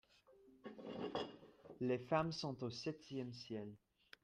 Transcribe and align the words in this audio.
Les 1.79 1.99
femmes 1.99 2.31
sont 2.31 2.63
au 2.63 2.71
septième 2.71 3.31
ciel. 3.33 3.71